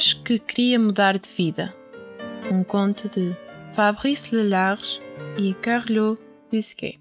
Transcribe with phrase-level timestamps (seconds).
[0.00, 1.74] que queria mudar de vida.
[2.50, 3.36] Um conto de
[3.74, 4.98] Fabrice Lelarge
[5.38, 6.18] e Carlo
[6.50, 6.98] Busquet.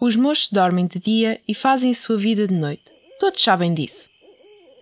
[0.00, 2.84] Os mochos dormem de dia e fazem sua vida de noite.
[3.20, 4.08] Todos sabem disso.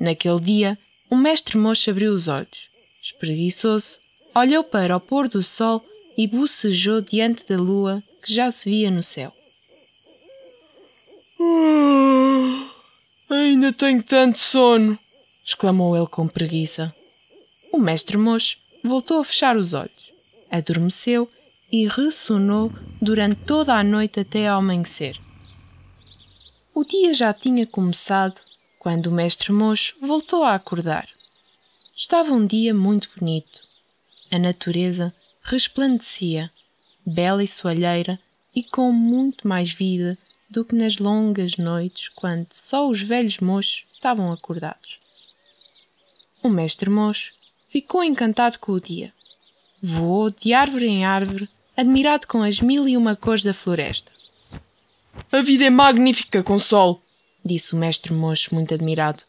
[0.00, 0.78] Naquele dia,
[1.10, 2.70] o mestre mocho abriu os olhos,
[3.02, 3.98] espreguiçou-se,
[4.34, 5.84] olhou para o pôr do sol
[6.16, 9.32] e bocejou diante da lua que já se via no céu.
[11.40, 12.70] Ah,
[13.30, 14.98] ainda tenho tanto sono!
[15.44, 16.94] Exclamou ele com preguiça.
[17.72, 20.12] O mestre mocho voltou a fechar os olhos,
[20.50, 21.28] adormeceu
[21.70, 25.20] e ressonou durante toda a noite até ao amanhecer.
[26.74, 28.40] O dia já tinha começado
[28.78, 31.08] quando o mestre mocho voltou a acordar.
[31.96, 33.60] Estava um dia muito bonito.
[34.30, 36.50] A natureza resplandecia,
[37.06, 38.18] bela e soalheira
[38.54, 40.16] e com muito mais vida
[40.50, 45.03] do que nas longas noites quando só os velhos mochos estavam acordados.
[46.44, 47.32] O mestre mocho
[47.70, 49.10] ficou encantado com o dia.
[49.82, 54.12] Voou de árvore em árvore, admirado com as mil e uma cores da floresta.
[55.32, 57.00] A vida é magnífica com sol,
[57.42, 59.22] disse o mestre mocho muito admirado.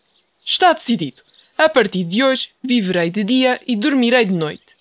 [0.45, 1.21] Está decidido.
[1.57, 4.75] A partir de hoje viverei de dia e dormirei de noite.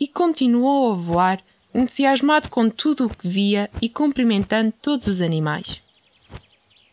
[0.00, 5.82] E continuou a voar, entusiasmado com tudo o que via e cumprimentando todos os animais.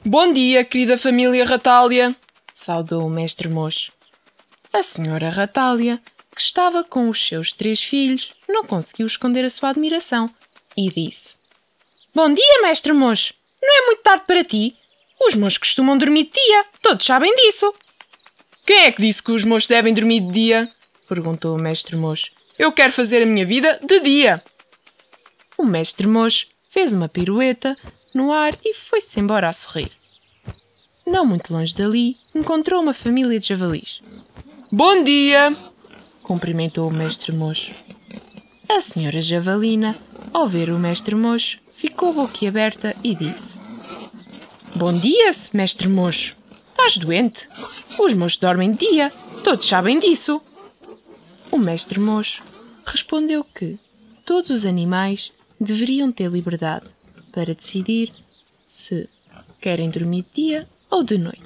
[0.04, 2.14] Bom dia, querida família Ratália,
[2.54, 3.96] saudou o mestre mocho.
[4.78, 6.00] A senhora Ratália,
[6.36, 10.30] que estava com os seus três filhos, não conseguiu esconder a sua admiração
[10.78, 11.34] e disse:
[12.14, 13.34] Bom dia, mestre mocho!
[13.60, 14.78] Não é muito tarde para ti?
[15.20, 17.74] Os mochos costumam dormir de dia, todos sabem disso.
[18.68, 20.72] Quem é que disse que os mochos devem dormir de dia?
[21.10, 22.32] perguntou o mestre mocho.
[22.60, 24.44] Eu quero fazer a minha vida de dia.
[25.58, 27.76] O mestre mocho fez uma pirueta
[28.14, 29.92] no ar e foi-se embora a sorrir.
[31.04, 34.02] Não muito longe dali, encontrou uma família de javalis.
[34.70, 35.56] Bom dia!
[36.22, 37.74] cumprimentou o mestre mocho.
[38.68, 39.98] A senhora javalina,
[40.34, 43.58] ao ver o mestre mocho, ficou boquiaberta e disse:
[44.76, 46.36] Bom dia, mestre mocho.
[46.72, 47.48] Estás doente?
[47.98, 49.10] Os mochos dormem de dia,
[49.42, 50.42] todos sabem disso.
[51.50, 52.44] O mestre mocho
[52.86, 53.80] respondeu que
[54.26, 56.88] todos os animais deveriam ter liberdade
[57.32, 58.12] para decidir
[58.66, 59.08] se
[59.62, 61.42] querem dormir de dia ou de noite.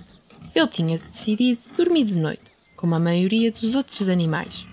[0.56, 2.51] Ele tinha decidido dormir de noite
[2.82, 4.66] como a maioria dos outros animais.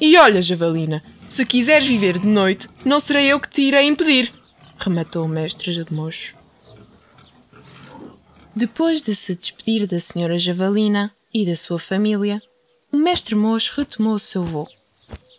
[0.00, 4.34] E olha, Javalina, se quiseres viver de noite, não serei eu que te irei impedir,
[4.76, 6.34] rematou o mestre de mocho.
[8.54, 12.42] Depois de se despedir da senhora Javalina e da sua família,
[12.90, 14.68] o mestre mocho retomou o seu voo.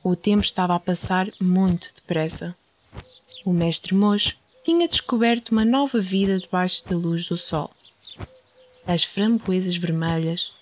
[0.01, 2.55] O tempo estava a passar muito depressa.
[3.43, 7.69] O mestre mocho tinha descoberto uma nova vida debaixo da luz do sol.
[8.87, 10.52] As framboesas vermelhas,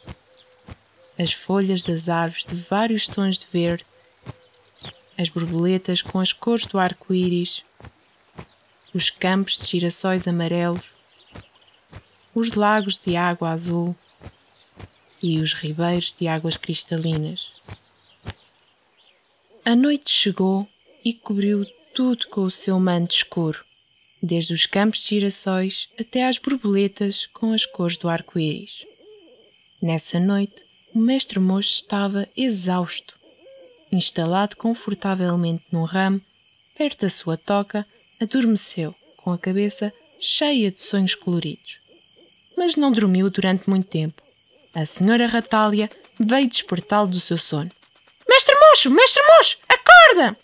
[1.21, 3.85] as folhas das árvores de vários tons de verde,
[5.15, 7.63] as borboletas com as cores do arco-íris,
[8.91, 10.91] os campos de girassóis amarelos,
[12.33, 13.95] os lagos de água azul
[15.21, 17.51] e os ribeiros de águas cristalinas.
[19.63, 20.67] A noite chegou
[21.05, 23.63] e cobriu tudo com o seu manto escuro,
[24.23, 28.87] desde os campos de girassóis até às borboletas com as cores do arco-íris.
[29.79, 33.17] Nessa noite, o mestre mocho estava exausto.
[33.91, 36.21] Instalado confortavelmente num ramo,
[36.77, 37.85] perto da sua toca,
[38.19, 41.79] adormeceu, com a cabeça cheia de sonhos coloridos.
[42.55, 44.21] Mas não dormiu durante muito tempo.
[44.73, 47.71] A senhora Ratália veio despertá-lo do seu sono.
[48.29, 48.89] Mestre mocho!
[48.89, 49.57] Mestre mocho!
[49.67, 50.37] Acorda!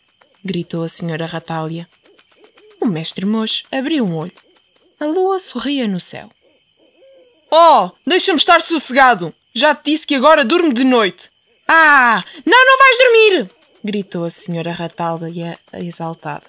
[0.43, 1.87] gritou a senhora Ratália.
[2.81, 4.31] O mestre mocho abriu um olho.
[4.99, 6.29] A lua sorria no céu.
[7.49, 9.33] Oh, deixa-me estar sossegado!
[9.57, 11.31] Já te disse que agora durmo de noite.
[11.67, 13.49] Ah, não, não vais dormir!
[13.83, 16.43] gritou a senhora Ratália exaltada.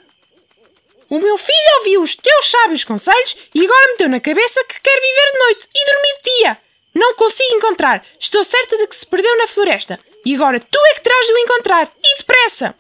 [1.09, 5.01] O meu filho ouviu os teus sábios conselhos e agora meteu na cabeça que quer
[5.01, 6.59] viver de noite e dormir de dia.
[6.95, 8.05] Não consigo encontrar.
[8.21, 9.99] Estou certa de que se perdeu na floresta.
[10.23, 11.91] E agora tu é que terás de o encontrar.
[12.05, 12.75] E depressa!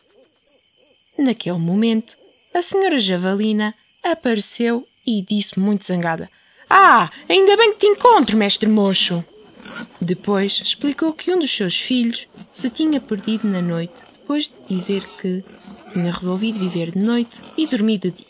[1.17, 2.19] Naquele momento,
[2.53, 6.31] a senhora Javalina apareceu e disse muito zangada:
[6.69, 9.25] Ah, ainda bem que te encontro, mestre mocho.
[10.09, 15.07] Depois explicou que um dos seus filhos se tinha perdido na noite depois de dizer
[15.19, 15.45] que
[15.93, 18.27] tinha resolvido viver de noite e dormir de dia.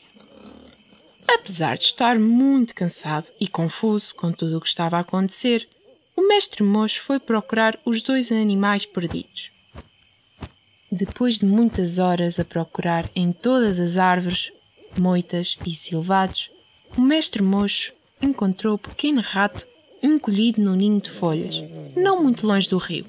[1.28, 5.68] Apesar de estar muito cansado e confuso com tudo o que estava a acontecer,
[6.16, 9.52] o mestre mocho foi procurar os dois animais perdidos.
[10.90, 14.50] Depois de muitas horas a procurar em todas as árvores,
[14.98, 16.50] moitas e silvados,
[16.96, 19.64] o mestre mocho encontrou o pequeno rato
[20.02, 21.62] encolhido no ninho de folhas,
[21.96, 23.06] não muito longe do rio.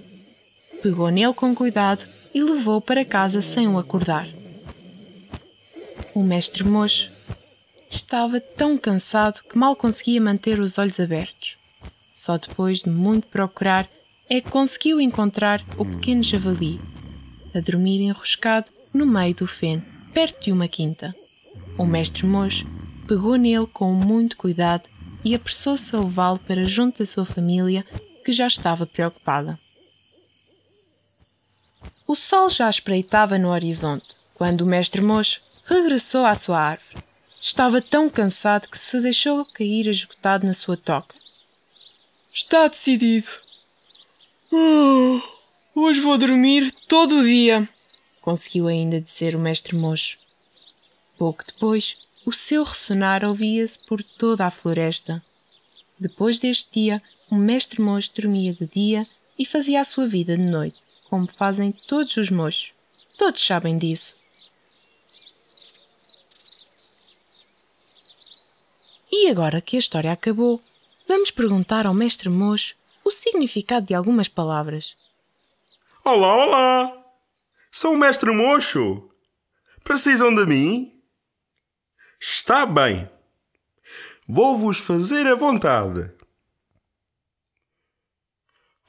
[0.82, 4.28] pegou nele com cuidado e levou para casa sem o acordar.
[6.14, 7.12] O mestre mocho
[7.90, 11.58] estava tão cansado que mal conseguia manter os olhos abertos.
[12.12, 13.90] Só depois de muito procurar
[14.30, 16.80] é que conseguiu encontrar o pequeno javali,
[17.54, 19.84] a dormir enroscado no meio do feno,
[20.14, 21.16] perto de uma quinta.
[21.78, 22.68] O mestre mocho
[23.08, 24.88] pegou nele com muito cuidado
[25.30, 27.86] e apressou-se a levá-lo para junto da sua família,
[28.26, 29.60] que já estava preocupada.
[32.08, 37.04] O sol já espreitava no horizonte quando o mestre mocho regressou à sua árvore.
[37.40, 41.14] Estava tão cansado que se deixou cair esgotado na sua toca.
[42.34, 43.28] Está decidido.
[44.52, 45.22] Oh,
[45.76, 47.70] hoje vou dormir todo o dia,
[48.20, 50.18] conseguiu ainda dizer o mestre mocho.
[51.20, 52.00] Pouco depois,
[52.30, 55.24] o seu ressonar ouvia-se por toda a floresta.
[56.00, 60.44] Depois deste dia, o mestre mocho dormia de dia e fazia a sua vida de
[60.44, 60.78] noite
[61.10, 62.72] como fazem todos os mochos.
[63.18, 64.16] Todos sabem disso.
[69.12, 70.62] E agora que a história acabou,
[71.08, 74.96] vamos perguntar ao mestre mocho o significado de algumas palavras.
[76.06, 77.06] Olá, olá!
[77.72, 79.10] Sou o mestre mocho.
[79.84, 80.99] Precisam de mim?
[82.20, 83.10] Está bem.
[84.28, 86.12] Vou-vos fazer a vontade.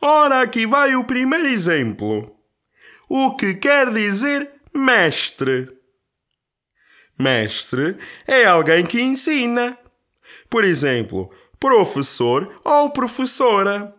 [0.01, 2.37] Ora, aqui vai o primeiro exemplo.
[3.09, 5.79] O que quer dizer mestre?
[7.19, 9.79] Mestre é alguém que ensina.
[10.49, 11.31] Por exemplo,
[11.61, 13.95] professor ou professora.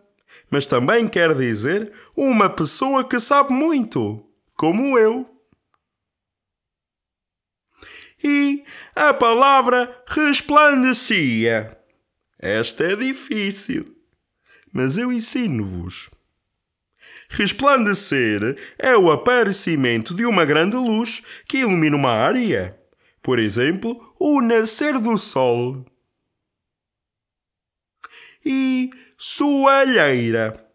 [0.50, 5.26] Mas também quer dizer uma pessoa que sabe muito, como eu.
[8.22, 8.51] E
[9.12, 11.78] a palavra resplandecia.
[12.38, 14.02] Esta é difícil
[14.72, 16.10] mas eu ensino-vos.
[17.28, 22.78] Resplandecer é o aparecimento de uma grande luz que ilumina uma área.
[23.22, 25.84] Por exemplo, o nascer do sol.
[28.44, 30.68] E soalheira.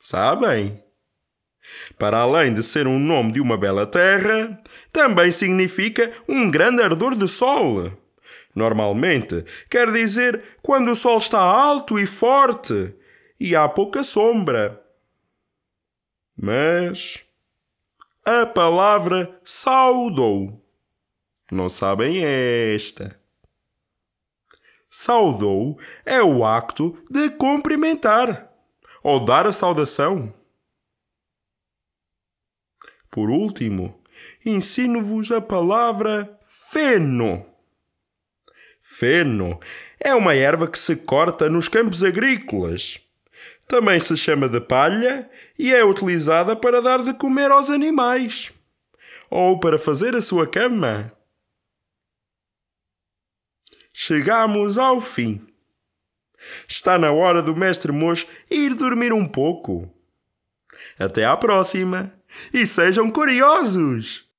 [0.00, 0.82] Sabem?
[1.98, 4.60] Para além de ser um nome de uma bela terra,
[4.92, 7.92] também significa um grande ardor de sol.
[8.54, 12.94] Normalmente quer dizer quando o sol está alto e forte
[13.40, 14.80] e há pouca sombra.
[16.36, 17.24] Mas
[18.24, 20.60] a palavra saudou.
[21.50, 23.20] Não sabem esta.
[24.88, 28.50] Saudou é o acto de cumprimentar
[29.02, 30.32] ou dar a saudação.
[33.12, 34.02] Por último,
[34.42, 37.46] ensino-vos a palavra feno.
[38.80, 39.60] Feno
[40.00, 42.98] é uma erva que se corta nos campos agrícolas.
[43.68, 48.50] Também se chama de palha e é utilizada para dar de comer aos animais
[49.28, 51.12] ou para fazer a sua cama.
[53.92, 55.46] Chegamos ao fim.
[56.66, 59.92] Está na hora do mestre mocho ir dormir um pouco.
[60.98, 62.10] Até à próxima
[62.52, 64.31] e sejam curiosos!